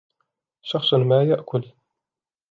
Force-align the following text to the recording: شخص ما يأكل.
شخص 0.61 0.93
ما 0.93 1.21
يأكل. 1.23 1.71